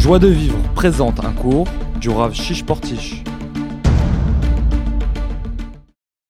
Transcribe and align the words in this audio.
Joie 0.00 0.18
de 0.18 0.28
vivre 0.28 0.56
présente 0.72 1.20
un 1.20 1.34
cours 1.34 1.68
du 2.00 2.08
Rav 2.08 2.32
Shish 2.32 2.64
Portish. 2.64 3.22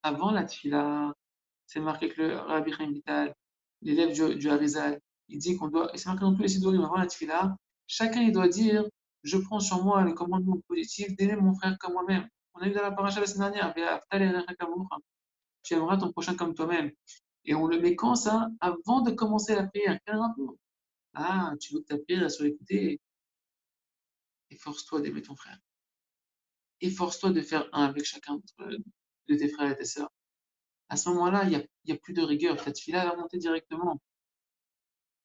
Avant 0.03 0.33
la 0.33 0.43
tfila, 0.45 1.15
c'est 1.67 1.79
marqué 1.79 2.09
que 2.09 2.21
le 2.21 2.37
Rabbi 2.37 2.73
Chaim 2.73 2.91
Vital, 2.91 3.33
l'élève 3.83 4.13
du, 4.13 4.35
du 4.35 4.51
Harizal, 4.51 4.99
il 5.29 5.39
dit 5.39 5.57
qu'on 5.57 5.69
doit, 5.69 5.95
et 5.95 5.99
c'est 5.99 6.09
marqué 6.09 6.23
dans 6.23 6.35
tous 6.35 6.43
les 6.43 6.49
sidorim 6.49 6.83
avant 6.83 6.97
la 6.97 7.07
tfila, 7.07 7.55
chacun 7.87 8.23
il 8.23 8.33
doit 8.33 8.49
dire 8.49 8.85
Je 9.23 9.39
prends 9.39 9.61
sur 9.61 9.85
moi 9.85 10.03
le 10.03 10.15
commandement 10.15 10.59
positif 10.67 11.15
d'aimer 11.17 11.37
mon 11.37 11.55
frère 11.55 11.79
comme 11.79 11.93
moi-même. 11.93 12.27
On 12.55 12.63
a 12.63 12.67
vu 12.67 12.73
dans 12.75 12.83
la 12.83 12.91
paracha 12.91 13.21
la 13.21 13.27
semaine 13.27 13.53
dernière 13.53 13.73
Tu 15.63 15.75
aimeras 15.75 15.97
ton 15.97 16.11
prochain 16.11 16.35
comme 16.35 16.55
toi-même. 16.55 16.91
Et 17.45 17.55
on 17.55 17.69
le 17.69 17.81
met 17.81 17.95
quand 17.95 18.17
ça? 18.17 18.49
Avant 18.61 19.03
de 19.03 19.13
commencer 19.13 19.55
la 19.55 19.69
prière. 19.69 19.97
Ah, 21.15 21.53
tu 21.61 21.75
veux 21.75 21.81
que 21.83 21.87
ta 21.87 21.99
prière 21.99 22.29
soit 22.29 22.49
écoutée 22.49 22.99
Efforce-toi 24.51 25.01
d'aimer 25.01 25.23
ton 25.23 25.35
frère. 25.35 25.59
Efforce-toi 26.81 27.31
de 27.31 27.43
faire 27.43 27.69
un 27.73 27.85
avec 27.85 28.05
chacun 28.05 28.41
de 29.29 29.35
tes 29.35 29.49
frères 29.49 29.71
et 29.71 29.77
tes 29.77 29.85
sœurs. 29.85 30.11
À 30.89 30.97
ce 30.97 31.09
moment-là, 31.11 31.45
il 31.45 31.69
n'y 31.87 31.93
a, 31.93 31.97
plus 31.97 32.13
de 32.15 32.23
rigueur. 32.23 32.57
Ta 32.63 32.75
fille-là 32.75 33.07
va 33.07 33.17
monter 33.17 33.39
directement. 33.39 34.01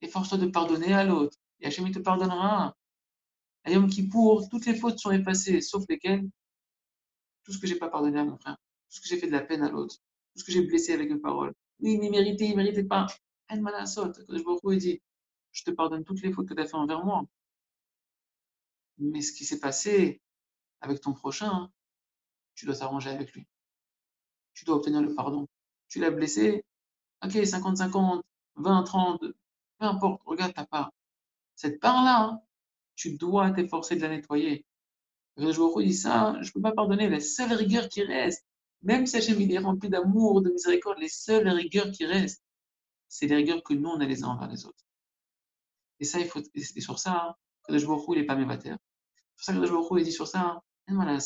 Efforce-toi 0.02 0.38
de 0.38 0.48
pardonner 0.48 0.94
à 0.94 1.04
l'autre. 1.04 1.38
Et 1.60 1.68
Hachem, 1.68 1.88
il 1.88 1.94
te 1.94 2.00
pardonnera. 2.00 2.76
À 3.64 3.72
Yom 3.72 3.90
Kippour, 3.90 4.48
toutes 4.50 4.68
les 4.68 4.76
fautes 4.76 5.00
sont 5.00 5.12
effacées, 5.12 5.62
sauf 5.62 5.84
lesquelles? 5.90 6.30
Tout 7.44 7.52
ce 7.54 7.58
que 7.58 7.66
j'ai 7.66 7.78
pas 7.78 7.90
pardonné 7.90 8.20
à 8.20 8.26
mon 8.26 8.38
frère. 8.38 8.58
Tout 8.90 8.98
ce 8.98 9.02
que 9.02 9.08
j'ai 9.08 9.18
fait 9.18 9.28
de 9.28 9.32
la 9.32 9.42
peine 9.42 9.64
à 9.64 9.72
l'autre. 9.72 9.96
Tout 10.34 10.42
ce 10.42 10.44
que 10.44 10.52
j'ai 10.52 10.62
blessé 10.62 10.94
avec 10.94 11.10
une 11.10 11.22
parole. 11.22 11.54
Oui, 11.80 12.00
il 12.02 12.12
méritait, 12.12 12.50
il 12.50 12.56
méritait 12.56 12.84
pas. 12.84 13.08
Je 13.50 13.56
me 13.56 14.78
dit, 14.78 15.02
je 15.52 15.64
te 15.64 15.72
pardonne 15.72 16.04
toutes 16.04 16.22
les 16.22 16.32
fautes 16.32 16.48
que 16.48 16.54
tu 16.54 16.62
as 16.62 16.66
fait 16.66 16.76
envers 16.76 17.04
moi. 17.04 17.24
Mais 18.98 19.22
ce 19.22 19.34
qui 19.34 19.46
s'est 19.46 19.60
passé 19.60 20.22
avec 20.82 21.02
ton 21.02 21.14
prochain, 21.14 21.70
tu 22.56 22.66
dois 22.66 22.78
t'arranger 22.78 23.10
avec 23.10 23.34
lui. 23.34 23.48
Tu 24.54 24.66
dois 24.66 24.76
obtenir 24.76 25.02
le 25.02 25.14
pardon. 25.14 25.48
Tu 25.90 26.00
l'as 26.00 26.12
blessé, 26.12 26.64
ok, 27.24 27.32
50-50, 27.32 28.22
20-30, 28.58 29.34
peu 29.78 29.86
importe, 29.86 30.22
regarde 30.26 30.54
ta 30.54 30.66
part. 30.66 30.92
Cette 31.56 31.80
part-là, 31.80 32.42
tu 32.96 33.18
dois 33.18 33.52
t'efforcer 33.52 33.96
de 33.96 34.02
la 34.02 34.10
nettoyer. 34.10 34.66
Je 35.38 35.48
vous 35.48 35.82
dis 35.82 35.94
ça, 35.94 36.38
je 36.42 36.48
ne 36.48 36.54
peux 36.54 36.62
pas 36.62 36.72
pardonner 36.72 37.10
les 37.10 37.20
seules 37.20 37.54
rigueurs 37.54 37.90
qui 37.90 38.04
restent. 38.04 38.46
Même 38.84 39.06
si 39.06 39.18
Hachem 39.18 39.40
est 39.42 39.58
rempli 39.58 39.90
d'amour, 39.90 40.42
de 40.42 40.52
miséricorde, 40.52 41.00
les 41.00 41.10
seules 41.10 41.50
rigueurs 41.50 41.92
qui 41.92 42.06
restent, 42.06 42.44
c'est 43.10 43.28
les 43.28 43.36
rigueurs 43.36 43.64
que 43.64 43.74
nous, 43.74 43.90
on 43.90 44.00
a 44.00 44.06
les 44.06 44.24
uns 44.24 44.28
envers 44.28 44.48
les 44.48 44.66
autres. 44.66 44.86
Et 46.00 46.06
ça, 46.06 46.20
il 46.20 46.28
faut, 46.28 46.42
et 46.54 46.82
sur 46.82 47.00
ça, 47.00 47.38
que 47.68 47.78
je 47.78 47.86
il 47.86 48.20
n'est 48.20 48.26
pas 48.26 48.36
mévateur. 48.36 48.78
C'est 49.36 49.36
pour 49.36 49.44
ça 49.46 49.54
que 49.54 49.66
je 49.66 50.00
il 50.00 50.04
dit 50.04 50.12
sur 50.12 50.28
ça, 50.28 50.62
hein, 50.88 51.18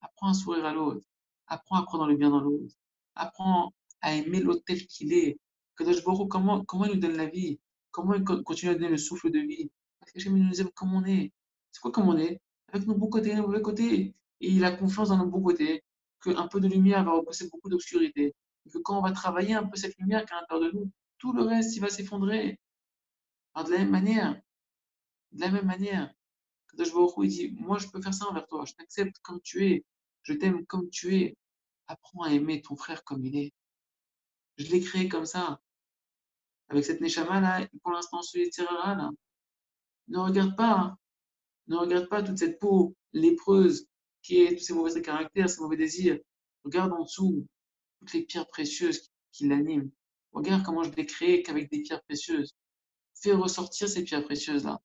apprends 0.00 0.28
à 0.28 0.34
sourire 0.34 0.64
à 0.64 0.72
l'autre, 0.72 1.06
apprends 1.46 1.76
à 1.76 1.86
dans 1.98 2.06
le 2.06 2.16
bien 2.16 2.30
dans 2.30 2.40
l'autre, 2.40 2.74
apprends 3.14 3.72
à 4.00 4.14
aimer 4.14 4.40
l'autre 4.40 4.62
tel 4.66 4.86
qu'il 4.86 5.12
est. 5.12 5.38
Que 5.76 6.28
comment, 6.28 6.62
comment 6.64 6.84
il 6.84 6.94
nous 6.94 7.00
donne 7.00 7.16
la 7.16 7.26
vie, 7.26 7.58
comment 7.90 8.14
il 8.14 8.22
continue 8.22 8.72
à 8.72 8.74
donner 8.74 8.90
le 8.90 8.98
souffle 8.98 9.30
de 9.30 9.38
vie? 9.38 9.70
Parce 9.98 10.12
que 10.12 10.28
nous 10.28 10.60
aime 10.60 10.70
comme 10.72 10.92
on 10.92 11.04
est. 11.04 11.32
C'est 11.72 11.80
quoi 11.80 11.90
comme 11.90 12.08
on 12.08 12.18
est? 12.18 12.40
Avec 12.68 12.86
nos 12.86 12.94
bons 12.94 13.08
côtés 13.08 13.30
et 13.30 13.34
nos 13.34 13.46
mauvais 13.46 13.62
côtés. 13.62 14.14
Et 14.40 14.50
il 14.50 14.64
a 14.64 14.72
confiance 14.72 15.08
dans 15.08 15.16
nos 15.16 15.26
bons 15.26 15.42
côtés, 15.42 15.82
qu'un 16.22 16.48
peu 16.48 16.60
de 16.60 16.68
lumière 16.68 17.04
va 17.04 17.12
repousser 17.12 17.48
beaucoup 17.48 17.70
d'obscurité. 17.70 18.34
Et 18.66 18.70
que 18.70 18.78
quand 18.78 18.98
on 18.98 19.02
va 19.02 19.12
travailler 19.12 19.54
un 19.54 19.64
peu 19.64 19.76
cette 19.76 19.96
lumière 19.98 20.24
qui 20.26 20.32
est 20.32 20.36
à 20.36 20.40
l'intérieur 20.40 20.72
de 20.72 20.78
nous, 20.78 20.90
tout 21.18 21.32
le 21.32 21.42
reste, 21.42 21.74
il 21.76 21.80
va 21.80 21.88
s'effondrer. 21.88 22.58
Alors 23.54 23.68
de 23.68 23.72
la 23.72 23.78
même 23.78 23.90
manière, 23.90 24.40
de 25.32 25.40
la 25.40 25.50
même 25.50 25.66
manière, 25.66 26.12
Kadosh 26.70 26.92
il 27.22 27.28
dit 27.28 27.56
Moi, 27.58 27.78
je 27.78 27.88
peux 27.88 28.00
faire 28.00 28.14
ça 28.14 28.26
envers 28.26 28.46
toi. 28.46 28.64
Je 28.64 28.74
t'accepte 28.74 29.18
comme 29.20 29.40
tu 29.42 29.66
es. 29.66 29.84
Je 30.22 30.34
t'aime 30.34 30.66
comme 30.66 30.88
tu 30.90 31.16
es. 31.16 31.36
Apprends 31.86 32.22
à 32.22 32.30
aimer 32.30 32.62
ton 32.62 32.76
frère 32.76 33.04
comme 33.04 33.24
il 33.24 33.36
est. 33.36 33.52
Je 34.56 34.66
l'ai 34.70 34.80
créé 34.80 35.08
comme 35.08 35.26
ça. 35.26 35.60
Avec 36.68 36.84
cette 36.84 37.00
Neshama 37.00 37.40
là, 37.40 37.68
pour 37.82 37.92
l'instant, 37.92 38.22
celui 38.22 38.48
de 38.48 38.62
là. 38.62 39.10
Ne 40.08 40.18
regarde 40.18 40.56
pas. 40.56 40.96
Ne 41.66 41.76
regarde 41.76 42.08
pas 42.08 42.22
toute 42.22 42.38
cette 42.38 42.58
peau 42.58 42.94
lépreuse 43.12 43.86
qui 44.22 44.42
est 44.42 44.56
tous 44.56 44.64
ces 44.64 44.74
mauvais 44.74 45.02
caractères, 45.02 45.48
ces 45.48 45.60
mauvais 45.60 45.76
désirs. 45.76 46.18
Regarde 46.64 46.92
en 46.92 47.02
dessous 47.04 47.46
toutes 47.98 48.12
les 48.12 48.22
pierres 48.22 48.46
précieuses 48.46 49.10
qui 49.32 49.48
l'animent. 49.48 49.90
Regarde 50.32 50.62
comment 50.64 50.84
je 50.84 50.92
l'ai 50.92 51.06
créé 51.06 51.42
qu'avec 51.42 51.70
des 51.70 51.82
pierres 51.82 52.02
précieuses. 52.02 52.54
Fais 53.14 53.32
ressortir 53.32 53.88
ces 53.88 54.04
pierres 54.04 54.24
précieuses-là. 54.24 54.80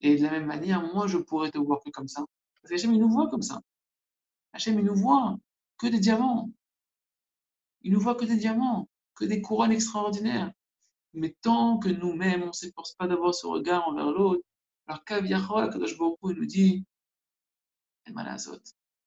Et 0.00 0.16
de 0.16 0.22
la 0.22 0.30
même 0.30 0.46
manière, 0.46 0.82
moi, 0.94 1.06
je 1.06 1.18
pourrais 1.18 1.50
te 1.50 1.58
voir 1.58 1.80
que 1.84 1.90
comme 1.90 2.08
ça. 2.08 2.24
Parce 2.62 2.70
qu'Hachem, 2.70 2.94
il 2.94 3.00
nous 3.00 3.10
voit 3.10 3.28
comme 3.28 3.42
ça. 3.42 3.60
Hachem, 4.52 4.78
il 4.78 4.84
nous 4.84 4.94
voit 4.94 5.36
que 5.78 5.86
des 5.86 5.98
diamants. 5.98 6.50
Il 7.82 7.92
nous 7.92 8.00
voit 8.00 8.14
que 8.14 8.24
des 8.24 8.36
diamants, 8.36 8.88
que 9.14 9.24
des 9.24 9.40
couronnes 9.40 9.72
extraordinaires. 9.72 10.52
Mais 11.14 11.34
tant 11.40 11.78
que 11.78 11.88
nous-mêmes, 11.88 12.42
on 12.42 12.48
ne 12.48 12.52
s'efforce 12.52 12.94
pas 12.94 13.06
d'avoir 13.06 13.34
ce 13.34 13.46
regard 13.46 13.88
envers 13.88 14.10
l'autre, 14.10 14.42
alors 14.86 15.04
Kaviachol, 15.04 15.70
Kadosh 15.70 15.96
il 15.98 16.36
nous 16.36 16.46
dit, 16.46 16.84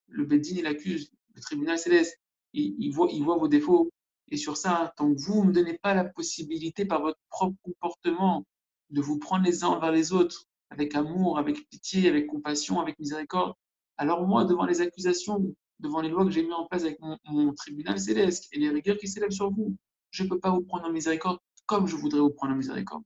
le 0.08 0.26
Beddin, 0.26 0.56
il 0.58 0.66
accuse, 0.66 1.12
le 1.36 1.42
tribunal 1.42 1.80
céleste, 1.80 2.20
il, 2.54 2.92
voit, 2.92 3.08
il 3.12 3.24
voit 3.24 3.38
vos 3.38 3.48
défauts. 3.48 3.90
Et 4.30 4.38
sur 4.38 4.58
ça, 4.58 4.94
tant 4.98 5.14
que 5.14 5.22
vous 5.22 5.44
ne 5.44 5.48
me 5.48 5.54
donnez 5.54 5.78
pas 5.78 5.94
la 5.94 6.04
possibilité 6.06 6.86
par 6.86 7.02
votre 7.02 7.20
propre 7.30 7.58
comportement 7.64 8.46
de 8.90 9.02
vous 9.02 9.20
prendre 9.20 9.46
les 9.46 9.64
uns 9.64 9.70
envers 9.70 9.92
les 9.92 10.12
autres, 10.12 10.49
avec 10.70 10.96
amour, 10.96 11.38
avec 11.38 11.68
pitié, 11.70 12.10
avec 12.10 12.28
compassion, 12.28 12.80
avec 12.80 13.00
miséricorde, 13.00 13.54
alors 13.98 14.26
moi, 14.26 14.46
devant 14.46 14.66
les 14.66 14.82
accusations, 14.82 15.54
devant 15.80 16.02
les 16.02 16.10
lois 16.10 16.24
que 16.24 16.32
j'ai 16.32 16.44
mis 16.44 16.54
en 16.54 16.66
place 16.68 16.84
avec 16.84 17.00
mon, 17.02 17.54
tribunal 17.54 18.00
céleste 18.00 18.48
et 18.52 18.60
les 18.60 18.70
rigueurs 18.70 18.98
qui 18.98 19.08
s'élèvent 19.08 19.32
sur 19.32 19.52
vous, 19.52 19.76
je 20.12 20.24
ne 20.24 20.30
peux 20.30 20.40
pas 20.40 20.52
vous 20.52 20.62
prendre 20.62 20.86
en 20.86 20.92
miséricorde 20.92 21.40
comme 21.66 21.88
je 21.88 21.96
voudrais 21.96 22.20
vous 22.20 22.32
prendre 22.32 22.54
en 22.54 22.58
miséricorde. 22.58 23.04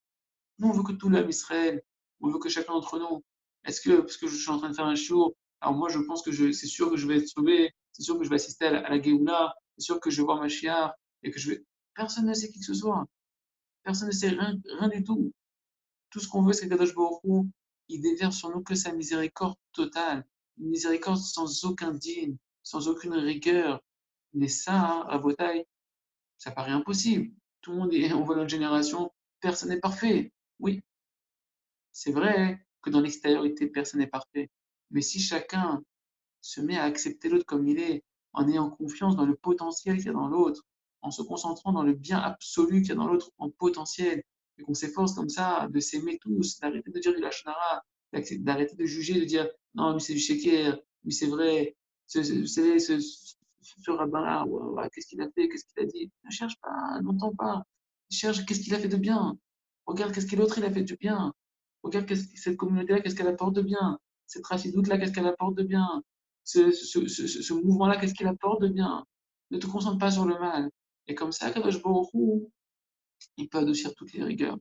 Nous, 0.59 0.69
on 0.69 0.71
veut 0.71 0.83
que 0.83 0.91
tout 0.91 1.09
l'homme 1.09 1.29
Israël, 1.29 1.81
on 2.21 2.29
veut 2.29 2.39
que 2.39 2.47
chacun 2.47 2.73
d'entre 2.73 2.99
nous, 2.99 3.23
est-ce 3.65 3.81
que, 3.81 4.01
parce 4.01 4.17
que 4.17 4.27
je 4.27 4.35
suis 4.35 4.51
en 4.51 4.59
train 4.59 4.69
de 4.69 4.75
faire 4.75 4.85
un 4.85 4.95
show, 4.95 5.35
alors 5.61 5.75
moi, 5.75 5.89
je 5.89 5.99
pense 5.99 6.21
que 6.21 6.31
c'est 6.51 6.67
sûr 6.67 6.89
que 6.89 6.97
je 6.97 7.07
vais 7.07 7.17
être 7.17 7.27
sauvé, 7.27 7.71
c'est 7.91 8.03
sûr 8.03 8.17
que 8.17 8.23
je 8.23 8.29
vais 8.29 8.35
assister 8.35 8.65
à 8.65 8.71
la, 8.71 8.87
à 8.87 9.01
Géoula, 9.01 9.55
c'est 9.77 9.85
sûr 9.85 9.99
que 9.99 10.09
je 10.09 10.17
vais 10.17 10.25
voir 10.25 10.39
ma 10.39 10.47
chiar, 10.47 10.93
et 11.23 11.31
que 11.31 11.39
je 11.39 11.51
vais. 11.51 11.65
Personne 11.95 12.27
ne 12.27 12.33
sait 12.33 12.49
qui 12.49 12.59
que 12.59 12.65
ce 12.65 12.73
soit. 12.73 13.05
Personne 13.83 14.09
ne 14.09 14.13
sait 14.13 14.29
rien 14.29 14.89
du 14.89 15.03
tout. 15.03 15.31
Tout 16.13 16.19
ce 16.19 16.27
qu'on 16.27 16.43
veut, 16.43 16.53
c'est 16.53 16.65
que 16.65 16.75
Kadosh 16.75 16.93
Baruch 16.93 17.47
il 17.89 17.99
déverse 17.99 18.37
sur 18.37 18.51
nous 18.51 18.61
que 18.61 18.75
sa 18.75 18.91
miséricorde 18.91 19.55
totale, 19.71 20.23
une 20.59 20.69
miséricorde 20.69 21.17
sans 21.17 21.65
aucun 21.65 21.91
digne, 21.91 22.37
sans 22.61 22.87
aucune 22.87 23.13
rigueur. 23.13 23.81
Mais 24.35 24.47
ça, 24.47 25.01
à 25.09 25.17
vos 25.17 25.33
tailles, 25.33 25.65
ça 26.37 26.51
paraît 26.51 26.71
impossible. 26.71 27.33
Tout 27.61 27.71
le 27.71 27.77
monde 27.77 27.93
est, 27.95 28.13
on 28.13 28.23
voit 28.23 28.35
notre 28.35 28.51
génération, 28.51 29.11
personne 29.39 29.69
n'est 29.69 29.79
parfait. 29.79 30.31
Oui, 30.59 30.81
c'est 31.91 32.11
vrai 32.11 32.63
que 32.83 32.91
dans 32.91 33.01
l'extériorité, 33.01 33.65
personne 33.65 33.99
n'est 33.99 34.05
parfait. 34.05 34.51
Mais 34.91 35.01
si 35.01 35.19
chacun 35.19 35.83
se 36.41 36.61
met 36.61 36.77
à 36.77 36.83
accepter 36.83 37.27
l'autre 37.27 37.47
comme 37.47 37.67
il 37.67 37.79
est, 37.79 38.03
en 38.33 38.47
ayant 38.47 38.69
confiance 38.69 39.15
dans 39.15 39.25
le 39.25 39.35
potentiel 39.35 39.97
qu'il 39.97 40.05
y 40.05 40.09
a 40.09 40.13
dans 40.13 40.27
l'autre, 40.27 40.61
en 41.01 41.09
se 41.09 41.23
concentrant 41.23 41.71
dans 41.73 41.83
le 41.83 41.93
bien 41.93 42.19
absolu 42.19 42.81
qu'il 42.81 42.89
y 42.89 42.91
a 42.91 42.95
dans 42.97 43.07
l'autre 43.07 43.31
en 43.39 43.49
potentiel, 43.49 44.23
et 44.57 44.63
qu'on 44.63 44.73
s'efforce 44.73 45.13
comme 45.13 45.29
ça 45.29 45.67
de 45.71 45.79
s'aimer 45.79 46.17
tous, 46.19 46.59
d'arrêter 46.59 46.91
de 46.91 46.99
dire 46.99 47.13
du 47.13 47.21
lachonara, 47.21 47.83
d'arrêter 48.11 48.75
de 48.75 48.85
juger, 48.85 49.19
de 49.19 49.25
dire 49.25 49.49
non, 49.75 49.93
lui 49.93 50.01
c'est 50.01 50.13
du 50.13 50.19
sheker, 50.19 50.79
lui 51.03 51.11
c'est 51.11 51.27
vrai, 51.27 51.75
savez, 52.07 52.79
ce, 52.79 52.99
ce, 52.99 53.91
rabbin-là, 53.91 54.45
qu'est-ce 54.93 55.07
qu'il 55.07 55.21
a 55.21 55.29
fait, 55.31 55.47
qu'est-ce 55.47 55.65
qu'il 55.65 55.83
a 55.83 55.85
dit? 55.85 56.11
Ne 56.23 56.31
cherche 56.31 56.59
pas, 56.61 57.01
n'entends 57.01 57.33
pas. 57.35 57.63
Cherche 58.09 58.45
qu'est-ce 58.45 58.61
qu'il 58.61 58.75
a 58.75 58.79
fait 58.79 58.87
de 58.87 58.97
bien. 58.97 59.37
Regarde 59.85 60.13
qu'est-ce 60.13 60.27
que 60.27 60.35
l'autre 60.35 60.57
il 60.59 60.65
a 60.65 60.71
fait 60.71 60.83
de 60.83 60.95
bien. 60.95 61.33
Regarde 61.81 62.13
cette 62.13 62.57
communauté-là, 62.57 63.01
qu'est-ce 63.01 63.15
qu'elle 63.15 63.27
apporte 63.27 63.55
de 63.55 63.61
bien. 63.61 63.99
Cette 64.27 64.45
racidoute-là, 64.45 64.97
qu'est-ce 64.97 65.11
qu'elle 65.11 65.27
apporte 65.27 65.55
de 65.55 65.63
bien. 65.63 66.03
Ce, 66.43 66.71
ce, 66.71 67.07
ce, 67.07 67.27
ce 67.27 67.53
mouvement-là, 67.53 67.97
qu'est-ce 67.97 68.13
qu'il 68.13 68.27
apporte 68.27 68.61
de 68.61 68.67
bien. 68.67 69.03
Ne 69.51 69.57
te 69.57 69.67
concentre 69.67 69.97
pas 69.97 70.11
sur 70.11 70.25
le 70.25 70.37
mal. 70.39 70.69
Et 71.07 71.15
comme 71.15 71.31
ça, 71.31 71.51
Kadosh 71.51 71.81
Baruch 71.81 72.09
il 73.37 73.49
peut 73.49 73.59
adoucir 73.59 73.93
toutes 73.95 74.13
les 74.13 74.23
rigueurs. 74.23 74.57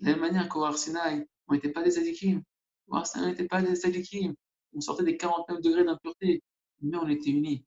De 0.00 0.06
la 0.06 0.12
même 0.12 0.20
manière 0.20 0.48
qu'au 0.48 0.64
Arsinaï, 0.64 1.26
on 1.48 1.54
n'était 1.54 1.70
pas 1.70 1.82
des 1.82 1.98
adikim. 1.98 2.42
Au 2.88 2.96
Arsinaï, 2.96 3.26
on 3.26 3.30
n'était 3.30 3.48
pas 3.48 3.62
des 3.62 3.86
adikim. 3.86 4.34
On 4.74 4.80
sortait 4.80 5.04
des 5.04 5.16
49 5.16 5.60
degrés 5.60 5.84
d'impureté, 5.84 6.42
mais 6.80 6.96
on 6.96 7.08
était 7.08 7.30
unis. 7.30 7.64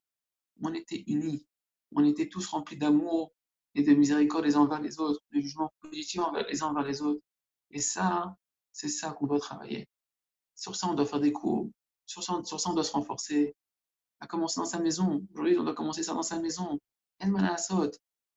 On 0.62 0.74
était 0.74 1.04
unis. 1.08 1.46
On 1.92 2.04
était 2.04 2.30
tous 2.30 2.46
remplis 2.48 2.78
d'amour 2.78 3.32
et 3.76 3.84
de 3.84 3.94
miséricorde 3.94 4.46
les 4.46 4.56
uns 4.56 4.62
envers 4.62 4.82
les 4.82 5.00
autres, 5.00 5.22
de 5.34 5.40
jugement 5.40 5.72
positif 5.80 6.22
les 6.50 6.64
uns 6.64 6.68
envers 6.68 6.84
les 6.84 7.02
autres. 7.02 7.22
Et 7.72 7.82
ça, 7.82 8.36
c'est 8.72 8.90
ça 8.90 9.12
qu'on 9.12 9.28
doit 9.28 9.40
travailler. 9.40 9.88
Sur 10.56 10.76
ça, 10.76 10.88
on 10.88 10.94
doit 10.94 11.06
faire 11.06 11.20
des 11.20 11.32
cours. 11.32 11.70
Sur 12.06 12.24
ça, 12.24 12.40
sur 12.44 12.60
ça 12.60 12.70
on 12.70 12.74
doit 12.74 12.84
se 12.84 12.92
renforcer. 12.92 13.56
À 14.22 14.28
commencer 14.28 14.60
dans 14.60 14.66
sa 14.66 14.80
maison. 14.80 15.26
Aujourd'hui, 15.34 15.58
on 15.58 15.64
doit 15.64 15.74
commencer 15.74 16.04
ça 16.04 16.14
dans 16.14 16.24
sa 16.24 16.40
maison. 16.40 16.78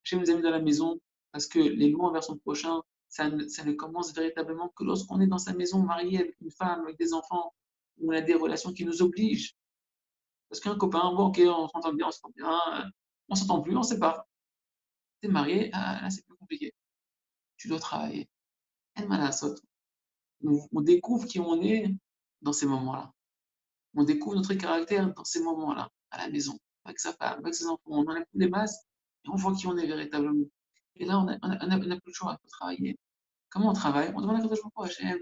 Chez 0.05 0.17
nous 0.17 0.31
amis 0.31 0.43
dans 0.43 0.51
la 0.51 0.61
maison, 0.61 1.01
parce 1.33 1.47
que 1.47 1.59
les 1.59 1.91
lois 1.91 2.09
envers 2.09 2.23
son 2.23 2.37
prochain, 2.37 2.83
ça 3.09 3.29
ne, 3.29 3.73
commence 3.73 4.15
véritablement 4.15 4.71
que 4.71 4.85
lorsqu'on 4.85 5.21
est 5.21 5.27
dans 5.27 5.39
sa 5.39 5.53
maison 5.53 5.81
marié 5.81 6.21
avec 6.21 6.41
une 6.41 6.51
femme, 6.51 6.81
avec 6.83 6.99
des 6.99 7.13
enfants, 7.13 7.53
où 7.99 8.11
on 8.11 8.17
a 8.17 8.21
des 8.21 8.35
relations 8.35 8.73
qui 8.73 8.85
nous 8.85 9.03
obligent. 9.03 9.55
Parce 10.49 10.61
qu'un 10.61 10.77
copain, 10.77 11.13
bon, 11.15 11.27
ok, 11.27 11.41
on 11.45 11.69
s'entend 11.69 11.93
bien, 11.93 12.09
on 12.09 12.11
s'entend 12.11 12.33
bien, 12.37 12.61
euh, 12.73 12.85
on 13.29 13.35
s'entend 13.35 13.61
plus, 13.61 13.77
on 13.77 13.83
sépare. 13.83 14.27
T'es 15.21 15.29
marié, 15.29 15.71
ah, 15.73 16.01
là, 16.03 16.11
c'est 16.11 16.25
plus 16.25 16.37
compliqué. 16.37 16.75
Tu 17.57 17.69
dois 17.69 17.79
travailler. 17.79 18.29
On, 18.97 20.69
on 20.73 20.81
découvre 20.81 21.27
qui 21.27 21.39
on 21.39 21.61
est 21.63 21.95
dans 22.41 22.53
ces 22.53 22.67
moments-là. 22.67 23.13
On 23.95 24.05
découvre 24.05 24.37
notre 24.37 24.55
caractère 24.55 25.13
dans 25.15 25.25
ces 25.25 25.43
moments-là, 25.43 25.91
à 26.11 26.19
la 26.19 26.31
maison, 26.31 26.59
avec 26.85 26.99
sa 26.99 27.13
femme, 27.13 27.39
avec 27.39 27.55
ses 27.55 27.67
enfants. 27.67 27.83
On 27.87 28.07
enlève 28.07 28.25
les 28.35 28.49
bases 28.49 28.87
et 29.25 29.29
on 29.29 29.37
voit 29.37 29.55
qui 29.55 29.67
on 29.67 29.77
est 29.77 29.87
véritablement. 29.87 30.47
Et 30.97 31.05
là, 31.05 31.19
on 31.19 31.29
a, 31.29 31.37
on 31.43 31.81
plus 31.81 31.89
le 32.07 32.13
choix, 32.13 32.37
faut 32.43 32.49
travailler. 32.49 32.97
Comment 33.51 33.71
on 33.71 33.73
travaille? 33.73 34.13
On 34.15 34.21
demande 34.21 34.37
à 34.37 34.41
Kadosh 34.43 34.61
Baruch 34.75 34.93
Hashem, 35.01 35.19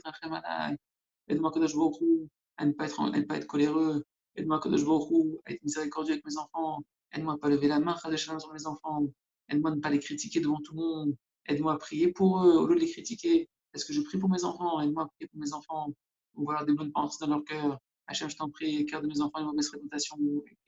aide-moi 1.29 1.51
Kadosh 1.51 1.75
Baruch 1.75 2.29
à 2.57 2.67
ne 2.67 2.73
pas 2.73 2.87
être, 2.87 3.01
à 3.01 3.11
ne 3.11 3.23
pas 3.23 3.37
être 3.37 3.47
coléreux, 3.47 4.05
aide-moi 4.37 4.61
Kadosh 4.61 4.85
Baruch 4.85 5.39
à 5.47 5.53
être 5.53 5.63
miséricordieux 5.63 6.15
avec 6.15 6.25
mes 6.25 6.37
enfants, 6.37 6.81
aide-moi 7.13 7.33
à 7.35 7.37
ne 7.37 7.41
pas 7.41 7.49
lever 7.49 7.69
la 7.69 7.81
main 7.81 7.97
sur 7.97 8.53
mes 8.53 8.67
enfants, 8.67 9.07
aide-moi 9.49 9.71
à 9.71 9.75
ne 9.75 9.81
pas 9.81 9.91
les 9.91 9.99
critiquer 9.99 10.41
devant 10.41 10.61
tout 10.61 10.75
le 10.75 10.81
monde, 10.81 11.17
aide-moi 11.47 11.73
à 11.75 11.79
prier 11.79 12.13
pour 12.13 12.43
eux 12.45 12.57
au 12.57 12.67
lieu 12.67 12.75
de 12.77 12.81
les 12.81 12.91
critiquer. 12.91 13.49
Est-ce 13.73 13.85
que 13.85 13.93
je 13.93 14.01
prie 14.01 14.19
pour 14.19 14.29
mes 14.29 14.45
enfants? 14.45 14.81
Aide-moi 14.81 15.05
à 15.05 15.07
prier 15.07 15.29
pour 15.29 15.41
mes 15.41 15.53
enfants, 15.53 15.93
ou 16.35 16.45
voir 16.45 16.65
des 16.67 16.73
bonnes 16.73 16.93
pensées 16.93 17.19
dans 17.21 17.31
leur 17.35 17.45
cœur. 17.45 17.79
Hachem, 18.07 18.29
je 18.29 18.37
t'en 18.37 18.51
prie, 18.51 18.77
écarte 18.77 19.05
de 19.05 19.09
mes 19.09 19.21
enfants 19.21 19.39
les 19.39 19.45
mauvaises 19.45 19.71
réputations, 19.71 20.17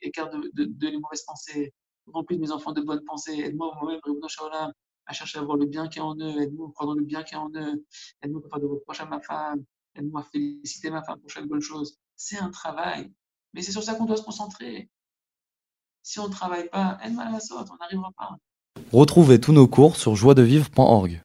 écarte 0.01 0.33
de, 0.33 0.51
de, 0.55 0.65
de, 0.65 0.87
les 0.87 0.99
mauvaises 0.99 1.23
pensées, 1.23 1.73
remplis 2.07 2.37
de 2.37 2.41
mes 2.41 2.53
enfants 2.53 2.73
de 2.73 2.81
bonnes 2.83 3.05
pensées, 3.05 3.39
aide-moi 3.39 3.73
moi-même, 3.81 4.01
à 5.07 5.13
chercher 5.13 5.39
à 5.39 5.43
voir 5.43 5.57
le 5.57 5.67
bien 5.67 5.89
qui 5.89 5.99
est 5.99 6.03
en 6.03 6.17
eux, 6.17 6.43
aide-moi 6.43 6.69
à 6.69 6.73
croire 6.73 6.89
dans 6.89 6.95
le 6.95 7.05
bien 7.05 7.23
qui 7.23 7.35
est 7.35 7.39
en 7.39 7.51
eux, 7.55 7.85
aide-moi 8.23 8.43
à 8.45 8.49
faire 8.49 8.61
de 8.61 8.67
reproches 8.67 9.01
à 9.01 9.07
ma 9.07 9.21
femme, 9.21 9.65
aide-moi 9.95 10.21
à 10.21 10.25
féliciter 10.25 10.91
ma 10.91 11.03
femme 11.03 11.21
pour 11.21 11.31
chaque 11.31 11.47
bonne 11.47 11.61
chose. 11.61 11.99
C'est 12.17 12.39
un 12.39 12.51
travail, 12.51 13.13
mais 13.55 13.63
c'est 13.63 13.73
sur 13.73 13.83
ça 13.83 13.95
qu'on 13.95 14.05
doit 14.05 14.17
se 14.17 14.23
concentrer. 14.23 14.91
Si 16.03 16.19
on 16.19 16.29
ne 16.29 16.33
travaille 16.33 16.69
pas, 16.69 16.99
aide-moi 17.03 17.25
à 17.25 17.33
la 17.33 17.41
sorte, 17.41 17.69
on 17.71 17.77
n'arrivera 17.77 18.11
pas. 18.17 18.37
Retrouvez 18.93 19.41
tous 19.41 19.53
nos 19.53 19.69
cours 19.69 19.97
sur 19.97 20.17
joiedevivre.org. 20.17 21.23